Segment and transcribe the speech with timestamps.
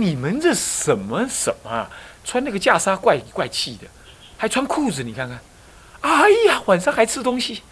[0.00, 1.90] 你们这什么什么啊？
[2.22, 3.86] 穿那个袈裟怪怪气的，
[4.36, 5.38] 还穿裤子，你看看。
[6.02, 7.62] 哎呀，晚上还吃东西，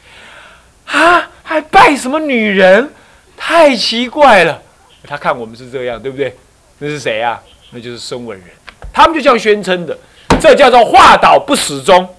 [0.86, 2.93] 啊，还拜什么女人？
[3.36, 4.62] 太奇怪了。
[5.04, 6.36] 他看我们是这样，对不对？
[6.79, 7.40] 那是谁呀？
[7.70, 8.48] 那就是声闻人。
[8.92, 9.96] 他们就这样宣称的，
[10.40, 12.14] 这叫做化导不始终，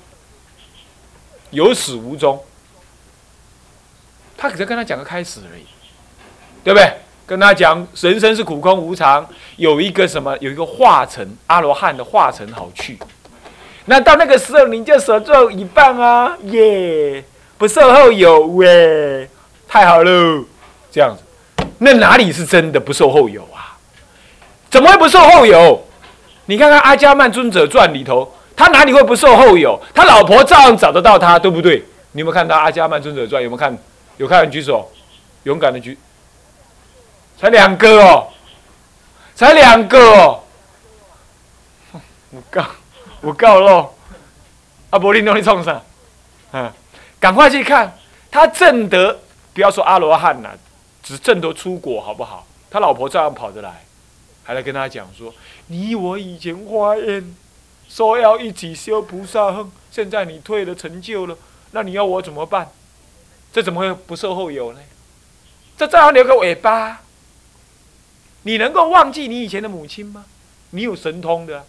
[1.49, 2.41] 有始无终。
[4.37, 5.65] 他只是跟他讲个开始而已，
[6.63, 6.93] 对不对？
[7.29, 9.23] 跟他讲人生是苦空无常，
[9.57, 10.35] 有一个什么？
[10.39, 12.97] 有一个化成阿罗汉的化成好去。
[13.85, 17.23] 那到那个时候，你就舍做一半啊，耶！
[17.59, 19.29] 不受后有喂，
[19.67, 20.43] 太好了，
[20.91, 21.63] 这样子。
[21.77, 23.77] 那哪里是真的不受后有啊？
[24.71, 25.85] 怎么会不受后有？
[26.47, 29.79] 你看看《阿伽曼尊者传》里头，他哪里会不受后有？
[29.93, 31.85] 他老婆照样找得到他，对不对？
[32.13, 33.39] 你有没有看到《阿伽曼尊者传》？
[33.43, 33.77] 有没有看？
[34.17, 34.89] 有看举手，
[35.43, 35.95] 勇敢的举。
[37.39, 38.27] 才两个哦，
[39.33, 40.43] 才两个哦。
[42.31, 42.65] 我告，
[43.21, 43.93] 我告喽。
[44.89, 45.81] 阿伯利诺，你冲上？
[46.51, 46.71] 嗯，
[47.19, 47.97] 赶快去看，
[48.29, 49.19] 他正得，
[49.53, 50.49] 不要说阿罗汉呐。
[51.01, 52.45] 只挣得出国好不好？
[52.69, 53.83] 他老婆照样跑着来，
[54.43, 55.33] 还来跟他讲说
[55.67, 57.35] ：“你我以前花愿
[57.87, 61.35] 说要一起修菩萨恨，现在你退了成就了，
[61.71, 62.69] 那你要我怎么办？
[63.51, 64.79] 这怎么会不受后有呢？
[65.77, 67.01] 这照样留个尾巴。
[68.43, 70.25] 你能够忘记你以前的母亲吗？
[70.71, 71.65] 你有神通的，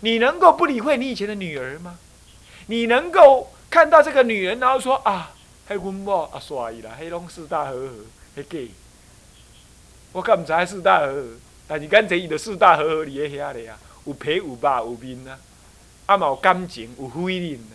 [0.00, 1.98] 你能够不理会你以前的女儿吗？
[2.66, 5.32] 你能够看到这个女人，然后说啊，
[5.66, 7.90] 黑阮某啊，衰啦，黑龙四大和合，
[8.36, 8.70] 黑给。
[10.12, 11.24] 我敢唔知四大和合，
[11.66, 15.38] 但是刚才伊就四大和合里喺遐咧啊，有皮有肉有面啊，
[16.06, 17.74] 啊嘛有感情有慧灵啊，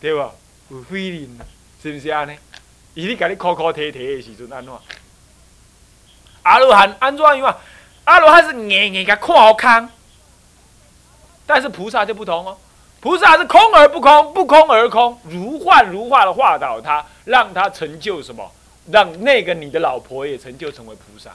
[0.00, 0.32] 对无？
[0.70, 1.44] 有慧灵啊，
[1.82, 2.36] 是不是安尼？
[2.94, 4.74] 伊咧甲你哭哭啼啼的时阵安怎？
[6.42, 7.58] 阿罗汉安怎样啊？
[8.04, 9.88] 阿罗汉是硬硬甲看好康，
[11.46, 12.58] 但是菩萨就不同哦，
[13.00, 18.50] 菩萨是空而不空，不空而空，如幻如化的化导他，让他成就什么？
[18.90, 21.30] 让那个你的老婆也成就成为菩萨，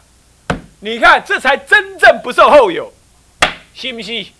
[0.81, 2.91] 你看这才真正不受后有，
[3.73, 4.33] 信不信？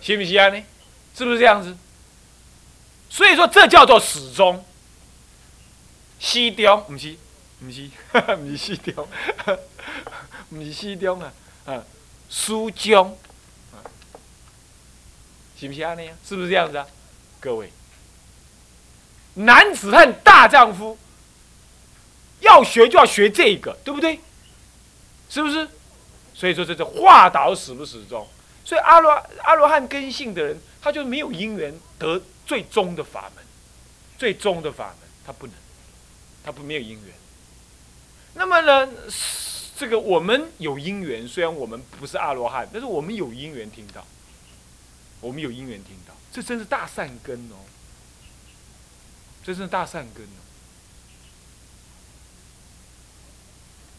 [0.00, 0.48] 信不信啊？
[0.48, 0.60] 呢？
[1.14, 1.76] 是不是这样子？
[3.08, 4.64] 所以说这叫做始终。
[6.20, 7.16] 西中不是，
[7.60, 7.90] 不是，
[8.36, 9.08] 不是西中，
[10.50, 11.32] 不是西中啊，
[11.66, 11.84] 啊，
[12.30, 13.18] 书中，
[15.56, 15.96] 信不信啊？
[16.24, 16.86] 是不是这样子啊？
[17.40, 17.72] 各位。
[19.34, 20.98] 男子汉大丈夫，
[22.40, 24.20] 要学就要学这个，对不对？
[25.28, 25.68] 是不是？
[26.34, 28.26] 所以说这是化导始不始终。
[28.64, 29.10] 所以阿罗
[29.42, 33.44] 阿罗汉根性的人，他就没有因缘得最终的法门，
[34.16, 35.54] 最终的法门他不能，
[36.44, 37.14] 他不没有因缘。
[38.34, 38.88] 那么呢，
[39.76, 44.06] 这个我们有因缘，虽然我们不是阿罗汉，但是我们有因缘听到，
[45.20, 47.56] 我们有因缘听到，这真是大善根哦。
[49.40, 50.40] 这是大善根哦，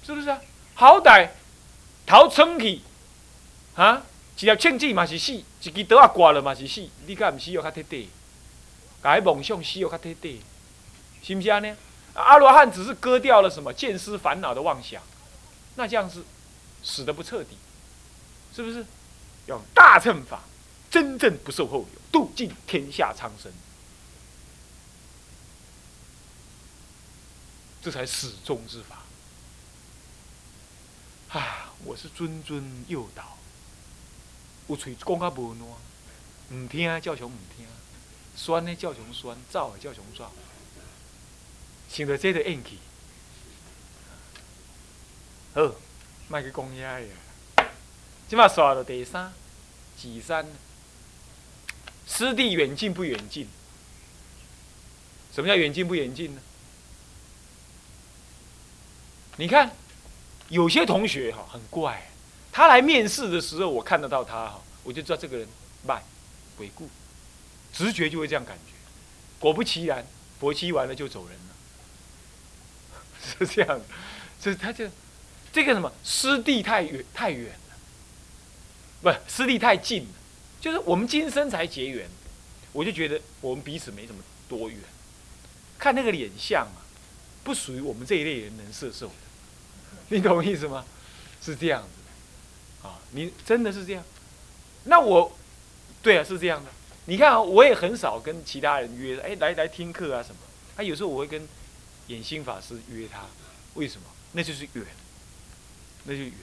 [0.05, 0.39] 是不是啊？
[0.75, 1.29] 好歹
[2.05, 2.81] 逃生去
[3.73, 4.05] 啊，
[4.37, 8.09] 一条庆子嘛是死，一支刀啊挂了嘛是死，你敢唔死要较贴地？
[9.01, 10.39] 改梦想死要较贴地，
[11.23, 11.57] 是不是啊？
[11.57, 11.75] 呢？
[12.23, 15.01] 阿罗汉只是割掉了什么见思烦恼的妄想，
[15.75, 16.23] 那这样是
[16.83, 17.57] 死的不彻底，
[18.53, 18.85] 是不是？
[19.47, 20.41] 用大乘法，
[20.91, 23.51] 真正不受后有，度尽天下苍生。
[27.81, 28.97] 这才始终之法
[31.29, 31.71] 啊！
[31.85, 33.37] 我是谆谆诱导，
[34.67, 37.65] 有嘴讲啊无烂，唔听叫穷唔听，
[38.35, 40.25] 酸呢叫穷酸，燥叫穷燥，
[41.89, 42.77] 想到这个硬气，
[45.53, 45.75] 好，
[46.29, 47.07] 卖去讲遐呀。
[48.29, 49.33] 今嘛刷到第三、
[49.97, 50.45] 几三，
[52.07, 53.47] 师弟远近不远近？
[55.33, 56.41] 什么叫远近不远近呢？
[59.37, 59.71] 你看，
[60.49, 62.11] 有些同学哈很怪，
[62.51, 65.47] 他来面试的时候，我看得到他哈，我就知道这个人
[65.83, 66.03] 慢、
[66.55, 66.87] 鬼故，
[67.73, 68.73] 直觉就会这样感觉。
[69.39, 70.05] 果不其然，
[70.39, 71.48] 佛七完了就走人了，
[73.21, 73.81] 是这样。
[74.39, 74.87] 所以他就
[75.51, 77.75] 这个什么师弟太远太远了，
[79.01, 80.09] 不师弟太近了，
[80.61, 82.07] 就是我们今生才结缘，
[82.71, 84.79] 我就觉得我们彼此没什么多远。
[85.77, 86.85] 看那个脸相啊，
[87.43, 89.11] 不属于我们这一类人能摄受。
[90.09, 90.85] 你懂我意思吗？
[91.41, 94.03] 是这样子，啊，你真的是这样？
[94.85, 95.37] 那我，
[96.01, 96.71] 对啊，是这样的。
[97.05, 100.41] 你看啊，我也很少跟其他人约，哎，来来听课啊什么。
[100.75, 101.47] 他有时候我会跟
[102.09, 103.21] 演心法师约他，
[103.73, 104.03] 为什么？
[104.33, 104.85] 那就是缘，
[106.03, 106.33] 那就远。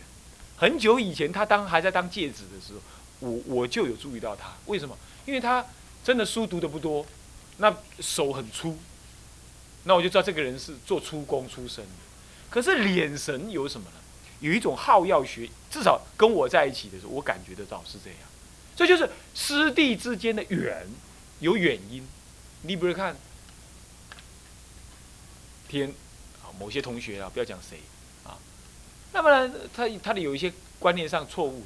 [0.56, 2.80] 很久以前，他当还在当戒指的时候，
[3.20, 4.54] 我我就有注意到他。
[4.66, 4.96] 为什么？
[5.26, 5.64] 因为他
[6.02, 7.04] 真的书读的不多，
[7.58, 8.78] 那手很粗，
[9.84, 11.90] 那我就知道这个人是做粗工出身的。
[12.48, 13.96] 可是脸神有什么呢？
[14.40, 18.18] 有一种好药学，至少跟我在一起的时候，我感觉得到是这样。
[18.76, 20.86] 这就是师弟之间的远，
[21.40, 22.06] 有远因。
[22.62, 23.16] 你比如看，
[25.68, 25.88] 天，
[26.42, 27.78] 啊，某些同学啊，不要讲谁，
[28.24, 28.38] 啊，
[29.12, 31.64] 那么呢，他他的有一些观念上错误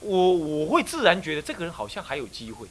[0.00, 2.66] 我我会自然觉得这个人好像还有机会，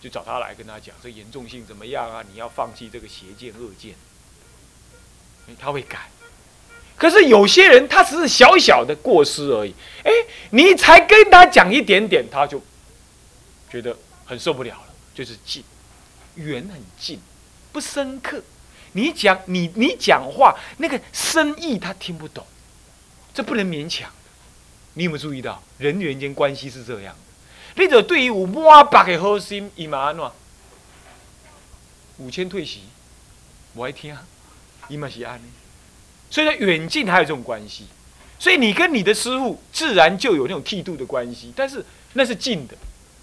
[0.00, 2.24] 就找他来跟他讲这严重性怎么样啊？
[2.30, 3.94] 你要放弃这个邪见恶见，
[5.58, 6.10] 他会改。
[6.96, 10.12] 可是有些人他只是小小的过失而已，哎，
[10.50, 12.62] 你才跟他讲一点点，他就
[13.68, 15.64] 觉得很受不了了，就是近，
[16.36, 17.20] 缘很近，
[17.72, 18.42] 不深刻。
[18.94, 22.44] 你讲你你讲话那个深意他听不懂，
[23.32, 24.10] 这不能勉强。
[24.94, 27.82] 你有没有注意到人与人间关系是这样的？
[27.82, 30.30] 你者对于有满百的好心，伊嘛安怎？
[32.18, 32.82] 五千退席，
[33.74, 34.16] 我爱听，
[34.88, 35.46] 伊嘛是安尼。
[36.30, 37.86] 所以说远近还有这种关系，
[38.38, 42.76] 所以你跟你的师傅自然就有那种剃度的关系，但是那是近的，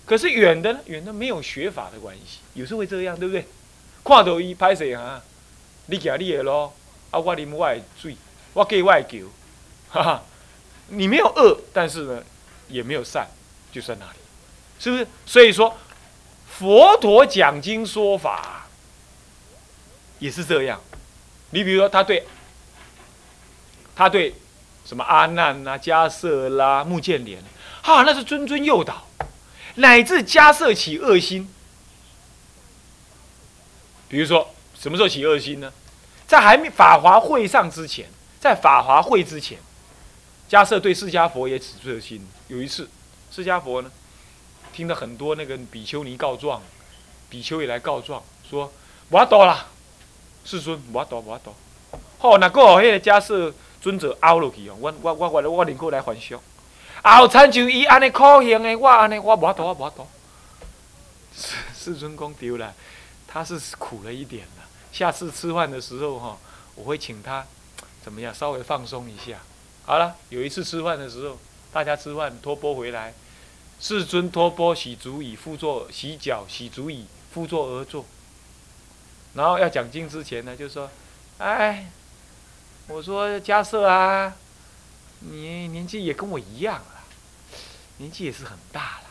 [0.05, 0.79] 可是远的呢？
[0.87, 3.45] 远的没有学法的关系，有时候会这样，对不对？
[4.03, 5.23] 看到伊拍谁啊？
[5.91, 6.73] 你行你的咯，
[7.11, 8.17] 啊我啉我的水，
[8.53, 9.27] 我给外求，
[9.89, 10.23] 哈哈，
[10.87, 12.23] 你没有恶，但是呢
[12.69, 13.27] 也没有善，
[13.71, 14.17] 就在那里，
[14.79, 15.07] 是不是？
[15.25, 15.77] 所以说
[16.49, 18.67] 佛陀讲经说法
[20.17, 20.81] 也是这样，
[21.51, 22.25] 你比如说他对。
[23.93, 24.33] 他对
[24.83, 27.43] 什么阿难呐、迦舍啦、穆建连，
[27.83, 29.05] 哈，那是谆谆诱导，
[29.75, 31.53] 乃至迦舍起恶心。
[34.07, 35.71] 比如说，什么时候起恶心呢？
[36.31, 38.07] 在还没法华会上之前，
[38.39, 39.57] 在法华会之前，
[40.49, 42.25] 迦舍对释迦佛也起恶心。
[42.47, 42.89] 有一次，
[43.29, 43.91] 释迦佛呢，
[44.71, 46.61] 听到很多那个比丘尼告状，
[47.29, 48.71] 比丘也来告状，说
[49.09, 49.67] 我多了，
[50.45, 51.53] 世尊我多我多。
[52.17, 53.53] 好，那个迄个迦舍。
[53.81, 56.39] 尊者凹落去哦，我我我我我宁可来还俗，
[57.03, 60.07] 后参就伊安尼苦行的，我安尼我无法度，我无法度。
[61.35, 62.75] 世世尊公丢了，
[63.27, 64.60] 他是苦了一点了。
[64.91, 66.37] 下次吃饭的时候哈，
[66.75, 67.45] 我会请他
[68.03, 69.39] 怎么样，稍微放松一下。
[69.85, 71.37] 好了，有一次吃饭的时候，
[71.71, 73.13] 大家吃饭托钵回来，
[73.79, 78.05] 世尊托钵洗足以复坐，洗脚洗足以复坐而坐。
[79.33, 80.89] 然后要讲经之前呢，就说，
[81.37, 81.91] 哎。
[82.87, 84.35] 我说迦瑟啊，
[85.19, 87.03] 你年纪也跟我一样了，
[87.97, 89.09] 年纪也是很大了。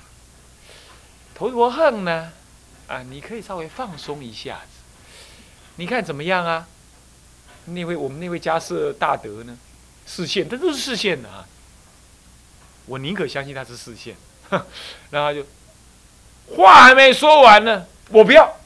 [1.34, 2.32] 头陀恨呢，
[2.88, 4.79] 啊，你可以稍微放松一下子，
[5.80, 6.66] 你看怎么样啊？
[7.64, 9.56] 那位我们那位迦瑟大德呢，
[10.06, 11.46] 视线，他都是视线的啊。
[12.84, 14.14] 我宁可相信他是视线，
[15.08, 15.46] 然后就
[16.54, 18.58] 话还没说完呢，我不要，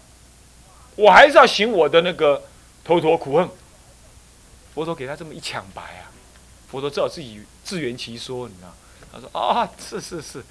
[0.96, 2.42] 我还是要行我的那个
[2.82, 3.48] 头陀苦恨。
[4.74, 6.10] 佛陀给他这么一抢白啊，
[6.68, 8.74] 佛陀只好自己自圆其说，你知道？
[9.12, 10.42] 他说：“啊，是是是，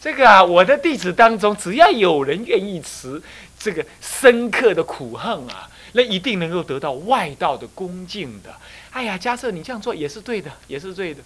[0.00, 3.22] 这个啊，我的弟子当中，只要有人愿意持
[3.56, 8.54] 这个深刻的苦恨啊，那一定能够得到外道的恭敬的。
[8.90, 11.22] 哎呀，假设你这样做也是对的，也是对的。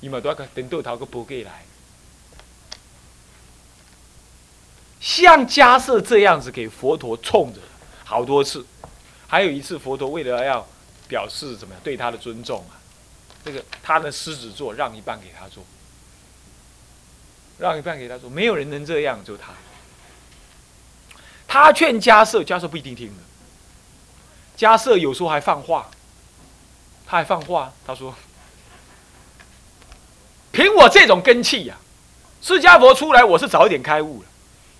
[0.00, 1.64] 你们多个等豆桃个不给来，
[5.00, 7.60] 像迦瑟这样子给佛陀冲着
[8.04, 8.66] 好多次，
[9.26, 10.66] 还有一次佛陀为了要。”
[11.08, 12.80] 表示怎么样对他的尊重啊？
[13.44, 15.62] 这个他的狮子座让一半给他做，
[17.58, 19.52] 让一半给他做，没有人能这样，就他。
[21.46, 23.22] 他劝迦瑟，迦瑟不一定听的。
[24.56, 25.90] 迦瑟有时候还放话，
[27.06, 28.14] 他还放话，他说
[30.52, 31.76] ：“凭我这种根气呀，
[32.40, 34.28] 释迦佛出来，我是早一点开悟了。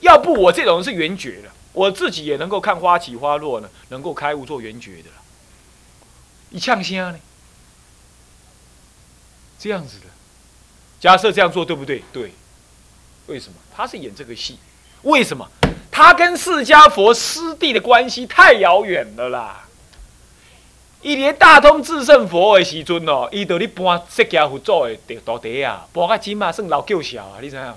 [0.00, 5.16] 要不我这种人是圆觉的，我自己也能够看花起花落呢，能够开悟做圆觉的了。”
[6.50, 7.18] 一呛声呢？
[9.58, 10.06] 这样子的，
[11.00, 12.02] 假设这样做对不对？
[12.12, 12.32] 对。
[13.26, 13.54] 为什么？
[13.74, 14.58] 他是演这个戏。
[15.02, 15.48] 为什么？
[15.92, 19.68] 他跟释迦佛师弟的关系太遥远了啦。
[21.02, 27.74] 伊连大通智胜佛的时阵哦，伊到你搬释迦佛做的大地啊，搬到今嘛算老旧小啊，你知影？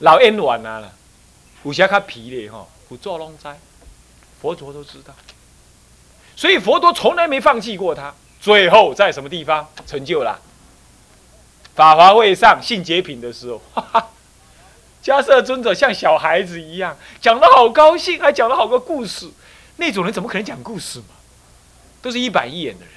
[0.00, 0.90] 老冤枉啊啦，
[1.62, 3.48] 有些较皮的吼，佛祖拢知，
[4.42, 5.14] 佛陀都知道。
[6.34, 10.40] 所以佛陀从来没放弃过他，最后在什么地方成就了？
[11.76, 14.08] 法华会上信解品的时候，哈哈，
[15.04, 19.30] 迦摄尊者像小孩子一样讲的好高兴，还讲了好个故事。
[19.76, 21.06] 那种人怎么可能讲故事嘛？
[22.00, 22.94] 都是一板一眼的人。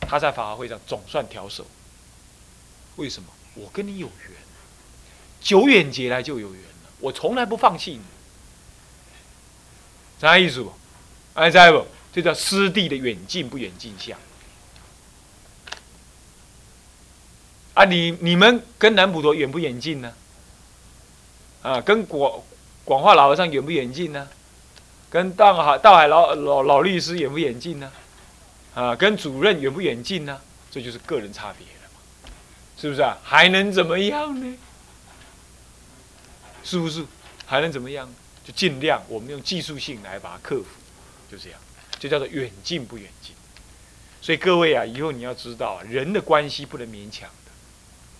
[0.00, 1.66] 他在法华会上总算调手。
[2.96, 3.28] 为什么？
[3.54, 4.36] 我跟你有缘，
[5.42, 8.00] 久远劫来就有缘了，我从来不放弃你。
[10.18, 10.72] 啥意思不？
[11.34, 11.86] 哎，在不？
[12.14, 14.16] 这叫师弟的远近不远近相。
[17.74, 20.14] 啊，你你们跟南普陀远不远近呢？
[21.64, 22.42] 啊，跟广
[22.84, 24.28] 广化老和尚远不远近呢？
[25.08, 27.90] 跟道海道海老老老律师远不远近呢？
[28.74, 30.38] 啊，跟主任远不远近呢？
[30.70, 32.30] 这就是个人差别了嘛，
[32.76, 33.16] 是不是啊？
[33.22, 34.58] 还能怎么样呢？
[36.62, 37.02] 是不是？
[37.46, 38.12] 还能怎么样？
[38.44, 40.66] 就尽量我们用技术性来把它克服，
[41.30, 41.58] 就这样，
[41.98, 43.34] 就叫做远近不远近。
[44.20, 47.52] 所以各位啊，以后你要知道，人的关系不能勉强的，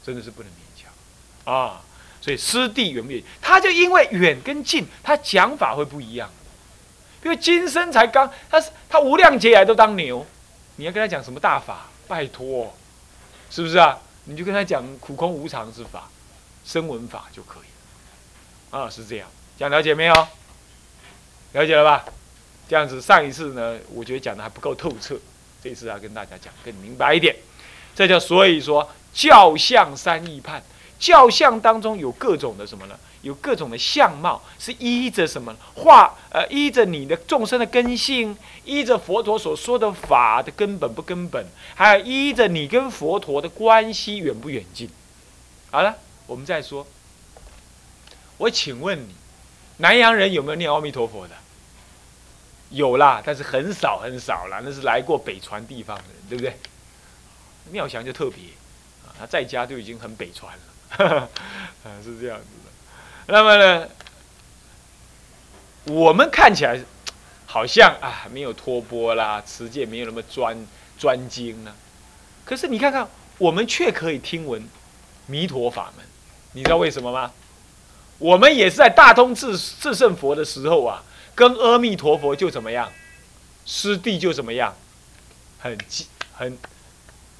[0.02, 1.82] 真的是不能勉强啊。
[2.24, 3.22] 所以师弟远不远？
[3.42, 6.30] 他就因为远跟近，他讲法会不一样。
[7.22, 10.24] 因为今生才刚，他是他无量劫来都当牛，
[10.76, 11.90] 你要跟他讲什么大法？
[12.08, 12.74] 拜托，
[13.50, 13.98] 是不是啊？
[14.24, 16.08] 你就跟他讲苦空无常之法、
[16.64, 18.80] 声闻法就可以了。
[18.80, 19.28] 啊，是这样。
[19.58, 20.14] 讲了解没有？
[21.52, 22.06] 了解了吧？
[22.66, 25.14] 这样子，上一次呢，我觉得讲的还不够透彻，
[25.62, 27.36] 这次要跟大家讲更明白一点。
[27.94, 30.62] 这叫所以说教相三义判，
[30.98, 32.98] 教相当中有各种的什么呢？
[33.22, 36.14] 有各种的相貌，是依着什么化？
[36.30, 44.90] 呃，依着你的众生的根性，依着佛陀所说的法的根本不根本，还有依着你跟佛陀的关系远不远近。
[45.70, 45.96] 好了，
[46.26, 46.86] 我们再说。
[48.36, 49.14] 我请问你。
[49.78, 51.34] 南洋人有没有念阿弥陀佛的？
[52.70, 54.60] 有啦，但是很少很少啦。
[54.62, 56.56] 那是来过北传地方的人，对不对？
[57.72, 58.38] 妙祥就特别
[59.04, 60.62] 啊，他在家就已经很北传了，
[62.02, 62.70] 是这样子的。
[63.26, 63.88] 那么呢，
[65.84, 66.80] 我们看起来
[67.46, 70.66] 好像啊，没有托钵啦，持戒没有那么专
[70.98, 71.74] 专精呢。
[72.44, 73.08] 可是你看看，
[73.38, 74.68] 我们却可以听闻
[75.26, 76.04] 弥陀法门，
[76.52, 77.32] 你知道为什么吗？
[78.18, 81.02] 我们也是在大通智智胜佛的时候啊，
[81.34, 82.92] 跟阿弥陀佛就怎么样，
[83.66, 84.76] 师弟就怎么样，
[85.58, 85.76] 很
[86.32, 86.58] 很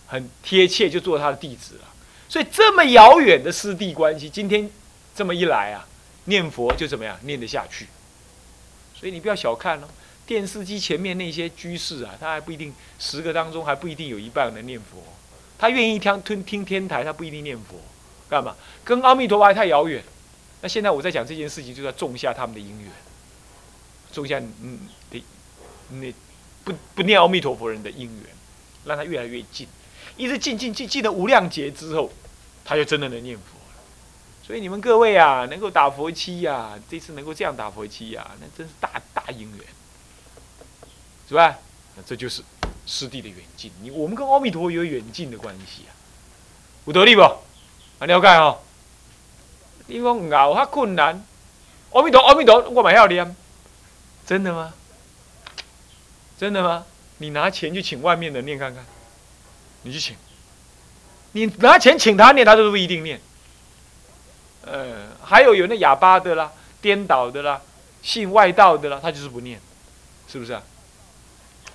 [0.07, 1.85] 很贴切，就做他的弟子了。
[2.35, 4.69] 所以这么遥远的师弟关系，今天
[5.15, 5.87] 这么一来啊，
[6.25, 7.87] 念佛就怎么样，念得下去。
[8.93, 9.87] 所以你不要小看哦，
[10.27, 15.01] 电视机前面那些居士啊，他还不一定十个当中还不一定有一半能念佛。
[15.57, 17.77] 他愿意听听听天台，他不一定念佛，
[18.29, 18.57] 干嘛？
[18.83, 20.03] 跟阿弥陀佛还太遥远。
[20.61, 22.91] 那现在我在讲这件事情，就在种下他们的因缘，
[24.11, 25.23] 种下嗯的
[25.91, 26.13] 那
[26.65, 28.27] 不不念阿弥陀佛人的因缘，
[28.87, 29.69] 让他越来越近，
[30.17, 32.11] 一直近近近近的无量劫之后，
[32.65, 33.83] 他就真的能念佛了。
[34.47, 39.67] 所以你们各位啊，能够打佛七呀，这次能够这样打佛七呀，那真是大大因缘，
[41.29, 41.59] 是吧？
[41.97, 42.43] 那这就是
[42.87, 45.93] 师弟的远近，你我们跟阿弥陀佛有远近的关系啊，
[46.87, 47.23] 有得力不？
[47.23, 48.61] 啊，了解哦。
[49.87, 51.25] 你讲熬较困难，
[51.93, 53.37] 阿弥陀阿弥陀，我蛮要念，
[54.27, 54.73] 真的吗？
[56.39, 56.87] 真的吗？
[57.19, 58.85] 你拿钱去请外面的念看看，
[59.83, 60.17] 你去请，
[61.35, 63.21] 你拿钱请他念，他都不一定念。
[64.65, 66.51] 呃，还有有那哑巴的啦，
[66.81, 67.61] 颠倒的啦，
[68.03, 69.61] 信外道的啦，他就是不念，
[70.27, 70.63] 是不是啊？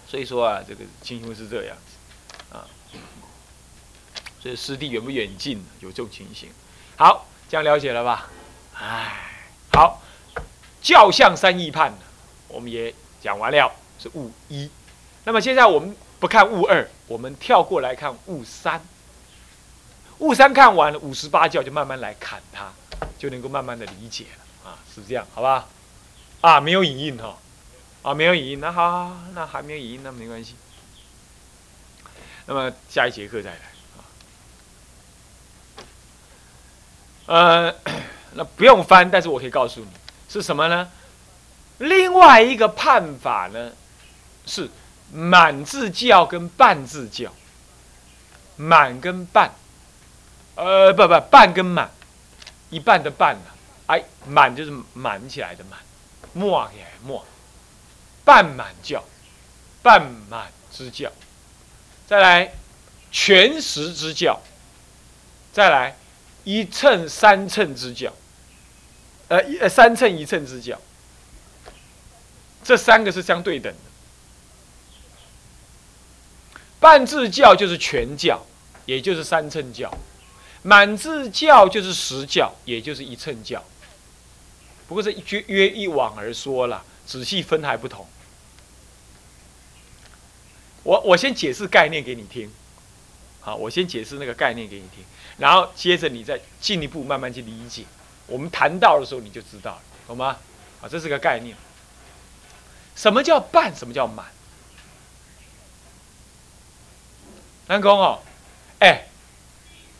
[0.08, 2.66] 所以说啊，这个情形是这样子啊。
[4.42, 6.50] 所以师弟远不远近，有这种情形。
[6.98, 7.28] 好。
[7.52, 8.30] 这样了解了吧？
[8.80, 9.12] 哎，
[9.74, 10.00] 好，
[10.84, 11.92] 教相三义判
[12.48, 14.70] 我们也讲完了，是物一。
[15.24, 18.80] 那么现在我们不看物二，我们跳过来看物三。
[20.20, 22.72] 物三看完了，五十八教就慢慢来砍它，
[23.18, 25.68] 就能够慢慢的理解了啊，是这样，好吧？
[26.42, 27.38] 啊，没有影印哈，
[28.02, 30.56] 啊，没有影印，那好，那还没有影印，那没关系。
[32.46, 33.58] 那么下一节课再来
[33.98, 34.00] 啊。
[37.28, 37.76] 呃，
[38.34, 39.88] 那不用翻，但是我可以告诉你
[40.28, 40.90] 是什么呢？
[41.78, 43.72] 另外一个判法呢，
[44.46, 44.70] 是
[45.14, 47.32] 满字教跟半字教，
[48.56, 49.54] 满跟半，
[50.62, 51.90] 呃，不不，半跟满，
[52.70, 53.52] 一半的半呢，
[53.88, 55.80] 哎，满就是满起来的满，
[56.34, 57.26] 末起来末，
[58.26, 59.04] 半满教，
[59.82, 61.10] 半满之教，
[62.08, 62.54] 再来
[63.12, 64.42] 全实之教，
[65.54, 65.96] 再来。
[66.46, 68.12] 一称三称之教，
[69.28, 70.80] 呃，一呃三称一称之教，
[72.64, 73.80] 这三个是相对等的。
[76.80, 78.44] 半字教就是全教，
[78.86, 79.92] 也就是三乘教；
[80.62, 83.64] 满字教就是实教，也就是一称教。
[84.88, 88.08] 不过是约约一往而说了，仔细分还不同。
[90.84, 92.52] 我我先解释概念给你听。
[93.42, 95.04] 好，我先解释那个概念给你听，
[95.38, 97.86] 然后接着你再进一步慢慢去理解。
[98.28, 100.38] 我们谈到的时候你就知道了，懂吗？
[100.82, 101.56] 啊，这是个概念。
[102.96, 103.74] 什么叫半？
[103.74, 104.26] 什么叫满？
[107.68, 108.20] 南公哦，
[108.80, 109.08] 哎，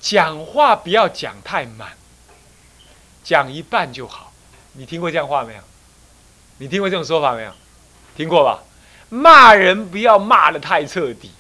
[0.02, 1.98] 讲话不要讲太满，
[3.24, 4.32] 讲一半就好。
[4.74, 5.62] 你听过这样话没有？
[6.58, 7.54] 你听过这种说法没有？
[8.16, 8.64] 听过吧？
[9.10, 11.32] 骂人不要骂的太彻底，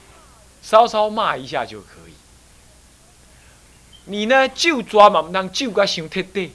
[0.61, 2.13] 稍稍骂一下就可以。
[4.05, 6.53] 你呢，就抓嘛，唔当就个伤贴地，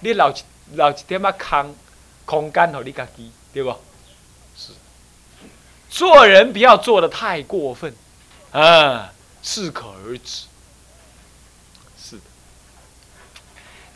[0.00, 0.34] 你留一
[0.72, 1.76] 留一点仔空
[2.24, 3.76] 空间给你家己，对不？
[4.56, 4.72] 是。
[5.90, 7.94] 做人不要做的太过分，
[8.52, 10.46] 啊，适可而止。
[12.02, 12.22] 是的。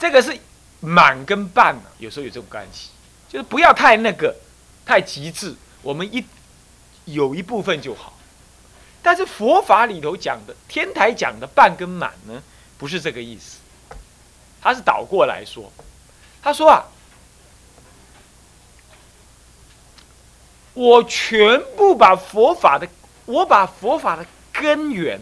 [0.05, 0.39] 这个是
[0.81, 2.91] 满跟半啊，有时候有这种关系，
[3.27, 4.37] 就是不要太那个，
[4.85, 5.55] 太极致。
[5.81, 6.23] 我们一
[7.07, 8.13] 有一部分就好，
[9.03, 12.43] 但是佛法里头讲的天台讲的半跟满呢，
[12.77, 13.61] 不是这个意思，
[14.61, 15.73] 他是倒过来说，
[16.43, 16.85] 他说啊，
[20.75, 22.87] 我全部把佛法的，
[23.25, 25.19] 我把佛法的根源，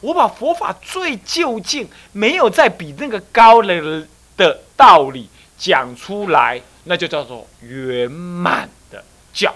[0.00, 9.54] 我把佛法最究竟没有再比那个高了的道理讲出来，那就叫做圆满的教。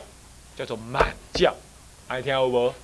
[0.56, 1.54] 叫做满教，
[2.08, 2.74] 爱听有无？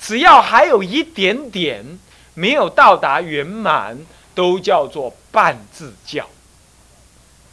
[0.00, 2.00] 只要还有一点点
[2.34, 3.96] 没有到达圆满，
[4.34, 6.28] 都叫做半自教。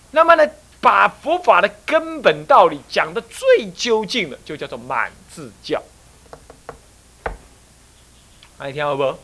[0.09, 0.49] 那么呢，
[0.81, 5.83] 把佛法的根本道理讲的最究竟的，就叫做满自教。
[8.57, 9.19] 爱听好不？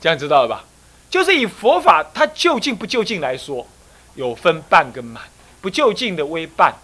[0.00, 0.64] 这样知道了吧？
[1.10, 3.66] 就是以佛法它究竟不究竟来说，
[4.14, 5.22] 有分半跟满，
[5.60, 6.74] 不究竟的为半，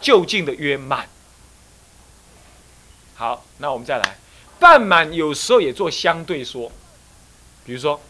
[0.00, 1.08] 究竟的曰满。
[3.14, 4.16] 好，那我们再来，
[4.58, 6.72] 半满有时候也做相对说，
[7.64, 8.00] 比如说，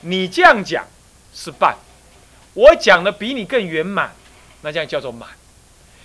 [0.00, 0.86] 你这样讲
[1.34, 1.76] 是半，
[2.54, 4.14] 我讲的比你更圆满，
[4.62, 5.28] 那这样叫做满。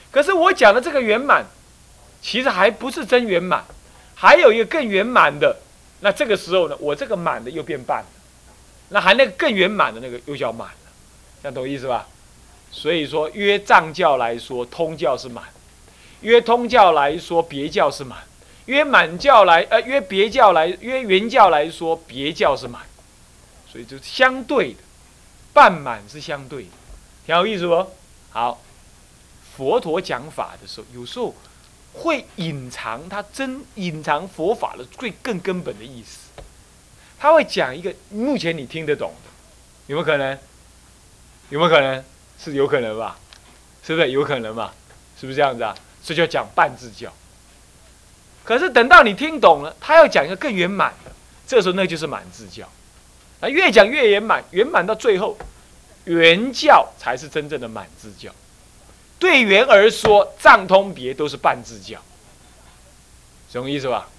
[0.09, 1.45] 可是我讲的这个圆满，
[2.21, 3.63] 其实还不是真圆满，
[4.15, 5.61] 还有一个更圆满的，
[6.01, 8.09] 那这个时候呢，我这个满的又变半了，
[8.89, 10.91] 那还那个更圆满的那个又叫满了，
[11.41, 12.07] 这样懂意思吧？
[12.71, 15.43] 所以说，约藏教来说，通教是满。
[16.21, 18.19] 约通教来说，别教是满；
[18.65, 22.83] 约满教来，呃，约别教来，约原教来说，别教是满。
[23.69, 24.79] 所以就是相对的，
[25.51, 26.69] 半满是相对的，
[27.25, 27.87] 挺有意思不？
[28.29, 28.61] 好，
[29.57, 31.35] 佛陀讲法的时候，有时候
[31.93, 36.29] 会隐藏他真隐藏佛法的最更根本的意思。
[37.19, 39.29] 他会讲一个目前你听得懂的，
[39.87, 40.37] 有没有可能？
[41.49, 42.03] 有没有可能？
[42.39, 43.19] 是有可能吧？
[43.83, 44.73] 是不是有可能吧？
[45.19, 45.75] 是不是这样子啊？
[46.03, 47.13] 这就要讲半字教，
[48.43, 51.11] 可是等到你听懂了，他要讲一个更圆满的，
[51.45, 52.67] 这时候那就是满字教。
[53.39, 55.37] 啊，越讲越圆满，圆满到最后，
[56.05, 58.33] 圆教才是真正的满字教。
[59.21, 62.01] 对圆而说，藏通别都是半字教，
[63.49, 64.09] 什么意思吧？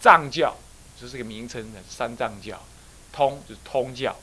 [0.00, 0.54] 藏教
[1.00, 2.62] 就是个名称的三藏教，
[3.10, 4.14] 通就是通教，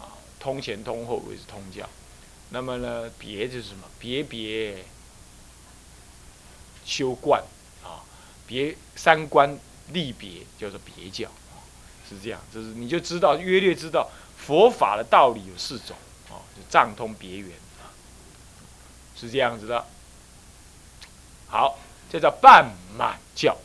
[0.00, 1.88] 啊，通前通后为是通教。
[2.48, 3.84] 那么呢，别就是什么？
[4.00, 4.84] 别别。
[6.84, 7.40] 修观
[7.84, 8.02] 啊，
[8.44, 9.56] 别三观
[9.92, 11.30] 立别叫做别教，
[12.08, 15.96] 是这样，就是你就知道约略知道佛法的道理有四种
[16.28, 17.50] 啊，就藏通别圆，
[19.22, 19.86] 是这样子的。
[21.46, 21.78] 好，
[22.10, 23.56] 这叫半满教，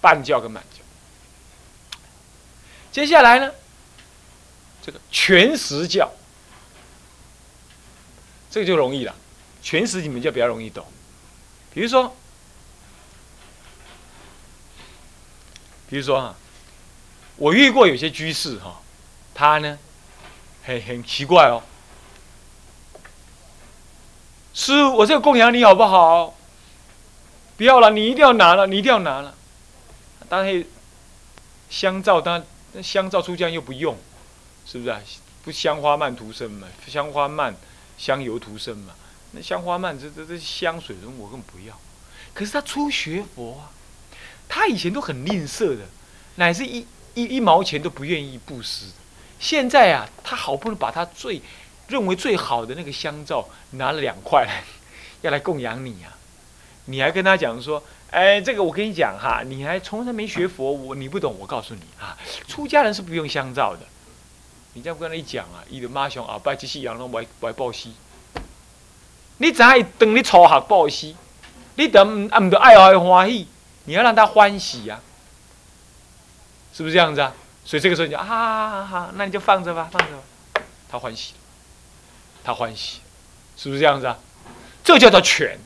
[0.00, 0.84] 半教跟满教。
[2.92, 3.52] 接下来呢，
[4.80, 6.12] 这个全实教，
[8.48, 9.14] 这个就容易了，
[9.60, 10.86] 全实你们就比较容易懂。
[11.74, 12.16] 比如说，
[15.90, 16.36] 比如说哈，
[17.36, 18.80] 我遇过有些居士哈，
[19.34, 19.78] 他呢，
[20.64, 21.62] 很很奇怪哦。
[24.58, 26.34] 师，我这个供养你好不好？
[27.58, 29.34] 不要了，你一定要拿了，你一定要拿了。
[30.30, 30.64] 当然，
[31.68, 32.42] 香皂，当
[32.72, 33.94] 然香皂出家又不用，
[34.64, 34.98] 是不是啊？
[35.44, 37.54] 不香花曼涂身嘛，香花曼
[37.98, 38.94] 香油涂身嘛。
[39.32, 41.78] 那香花曼这这这香水，我根本不要。
[42.32, 43.68] 可是他初学佛啊，
[44.48, 45.82] 他以前都很吝啬的，
[46.36, 48.86] 乃至一一一毛钱都不愿意布施。
[49.38, 51.42] 现在啊，他好不容易把他最
[51.88, 54.64] 认为最好的那个香皂拿了两块来，
[55.22, 56.12] 要来供养你啊！
[56.86, 61.34] 你还跟他讲说：“哎，这个我跟你讲哈，你还从来没学佛，我你不懂。
[61.38, 63.80] 我告诉你啊，出家人是不用香皂的。
[64.74, 67.94] 你这样跟他一讲啊，伊的妈熊啊，拜这些羊肉外外报喜。”
[69.38, 71.16] 你怎会等你初学报喜？
[71.74, 73.48] 你等啊，唔得爱爱欢喜，
[73.84, 75.00] 你要让他欢喜呀。
[76.72, 77.34] 是不是这样子啊？
[77.64, 80.22] 所以这个时候你就啊，好好，那你就放着吧，放着吧。
[80.88, 81.34] 他欢喜，
[82.46, 83.00] 他欢喜，
[83.56, 84.16] 是不是这样子啊？
[84.84, 85.58] 这叫做权。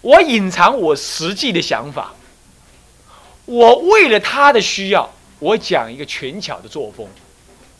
[0.00, 2.14] 我隐藏我实际的想法，
[3.46, 7.08] 我为了他的需要，我讲一个权巧的作风，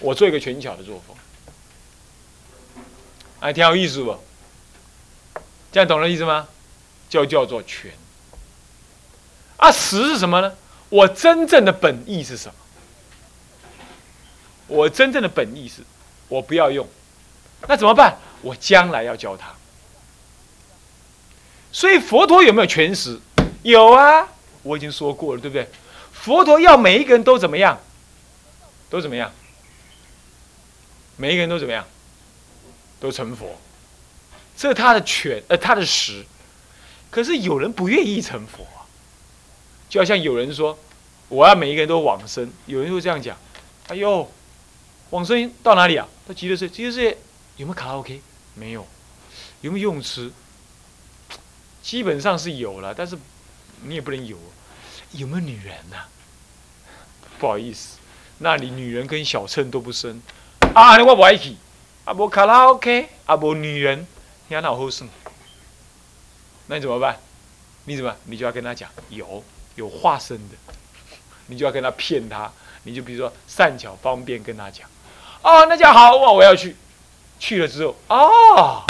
[0.00, 1.16] 我做一个权巧的作风，
[3.38, 4.18] 哎，挺有意思不？
[5.70, 6.48] 这样懂了意思吗？
[7.08, 7.92] 就叫做权。
[9.58, 10.52] 啊，实是什么呢？
[10.88, 12.54] 我真正的本意是什么？
[14.66, 15.84] 我真正的本意是，
[16.26, 16.84] 我不要用，
[17.66, 18.16] 那怎么办？
[18.40, 19.48] 我将来要教他。
[21.72, 23.20] 所以佛陀有没有全实？
[23.62, 24.28] 有啊，
[24.62, 25.68] 我已经说过了，对不对？
[26.12, 27.78] 佛陀要每一个人都怎么样？
[28.88, 29.30] 都怎么样？
[31.16, 31.84] 每一个人都怎么样？
[33.00, 33.58] 都成佛，
[34.56, 36.24] 这是他的权，呃，他的实。
[37.10, 38.86] 可是有人不愿意成佛啊，
[39.88, 40.78] 就好像有人说，
[41.28, 43.36] 我要每一个人都往生，有人会这样讲，
[43.88, 44.30] 哎呦。
[45.10, 46.06] 往生到哪里啊？
[46.26, 46.76] 到极乐世界。
[46.76, 47.16] 极乐世界
[47.58, 48.22] 有没有卡拉 OK？
[48.54, 48.86] 没有。
[49.60, 50.32] 有没有游泳池？
[51.82, 53.18] 基本上是有了，但是
[53.82, 54.36] 你也不能有。
[55.12, 55.96] 有没有女人呢？
[57.38, 57.98] 不好意思，
[58.38, 60.20] 那里女人跟小乘都不生。
[60.74, 61.56] 啊，我不爱去。
[62.04, 64.06] 啊，无卡拉 OK，啊，无女人，
[64.48, 65.08] 你看哪好生？
[66.66, 67.18] 那你怎么办？
[67.84, 68.14] 你怎么？
[68.24, 69.42] 你就要跟他讲，有
[69.76, 70.56] 有化身的，
[71.46, 72.50] 你就要跟他骗他。
[72.84, 74.88] 你就比如说善巧方便跟他讲。
[75.42, 76.34] 哦，那叫好我！
[76.34, 76.76] 我要去，
[77.38, 78.82] 去了之后，哦，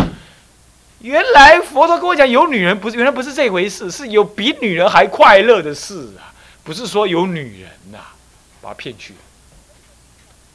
[1.01, 6.33] 原来佛陀跟我讲有女人，不是原来不是这回事，是有比女人还快乐的事啊！
[6.65, 7.99] 不是说有女人呐，
[8.61, 9.19] 把他骗去了。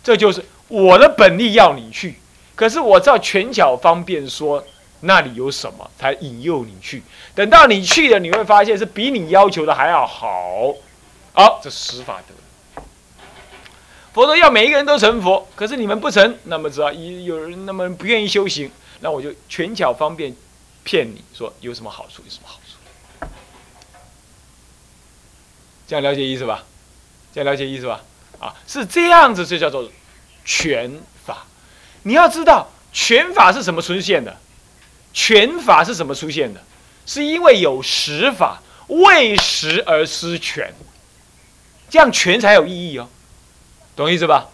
[0.04, 2.16] 这就是我的本意要你去，
[2.56, 4.64] 可是我知道权巧方便说
[5.00, 7.02] 那里有什么，才引诱你去。
[7.34, 10.74] 等到你去了，你会发现是比你要求的还要好。
[11.34, 12.43] 好，这十法得。
[14.14, 20.36] 佛陀要每一个人都成佛，可是你们不成，那么只要有有人那么不愿意修行，那我就权巧方便
[20.84, 23.28] 骗你说有什么好处，有什么好处。
[25.88, 26.64] 这样了解意思吧？
[27.34, 28.02] 这样了解意思吧？
[28.40, 29.92] 啊，是这样子，这叫做
[30.46, 31.46] 权法。
[32.04, 34.38] 你要知道，权法是什么出现的？
[35.12, 36.64] 权法是什么出现的？
[37.06, 40.74] 是因为有实法，为实而失权，
[41.90, 43.10] 这样权才有意义哦。
[43.96, 44.50] 懂意思吧？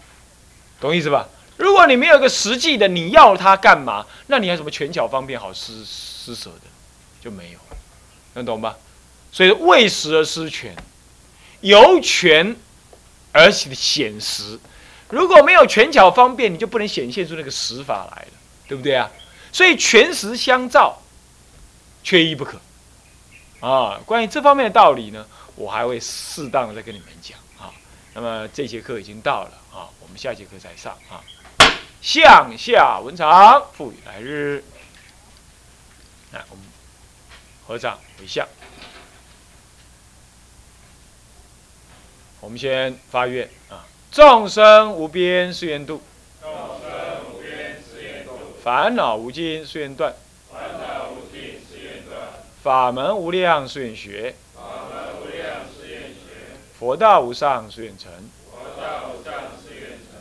[0.80, 1.28] 懂意思吧？
[1.58, 4.06] 如果你没有一个实际的，你要它干嘛？
[4.28, 6.62] 那你还什么权巧方便好施施舍的，
[7.22, 7.60] 就没有，
[8.34, 8.78] 能懂吧？
[9.32, 10.76] 所以为实而失权，
[11.62, 12.56] 由权
[13.32, 14.60] 而显实。
[15.10, 18.32] 如果没有权巧方便，你就不能显现出那个实法来了，
[18.68, 19.10] 对不对啊？
[19.52, 21.02] 所以权实相照，
[22.04, 22.60] 缺一不可。
[23.60, 25.26] 啊，关于这方面的道理呢，
[25.56, 27.38] 我还会适当的再跟你们讲。
[28.22, 31.24] 那么这节课已经到了啊，我们下节课再上啊。
[32.02, 34.62] 向下文长，赋予来日。
[36.34, 36.66] 来，我们
[37.66, 38.46] 合掌回向。
[42.42, 46.02] 我们先发愿啊：众生无边誓愿度，
[46.42, 50.14] 众生无边誓愿度；烦恼无尽誓愿断，
[50.52, 52.20] 烦恼无尽誓愿断；
[52.62, 54.36] 法门无量誓愿学。
[56.80, 58.10] 佛道无上誓愿成，
[58.50, 60.18] 佛道无上誓愿成。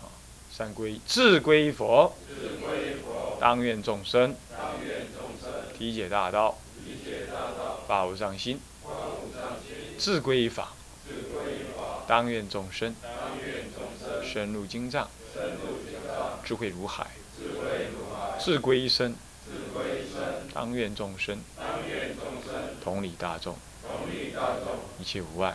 [0.00, 0.10] 好，
[0.50, 3.36] 三归自归佛，自归佛。
[3.38, 5.52] 当愿众生，当愿众生。
[5.78, 7.80] 体解大道，体解大道。
[7.86, 9.98] 发无上心，发无上心。
[9.98, 10.72] 自归法，
[11.06, 12.02] 自归法。
[12.06, 13.12] 当愿众生，当
[13.46, 14.26] 愿众生。
[14.26, 16.38] 深入经藏，深入经藏。
[16.42, 18.38] 智慧如海，智慧如海。
[18.38, 20.48] 自归身，自归身。
[20.54, 22.62] 当愿众生，当愿众生。
[22.82, 23.54] 同理大众，
[23.86, 24.78] 同理大众。
[24.98, 25.54] 一切无碍。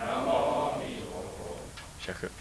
[2.11, 2.40] 下课。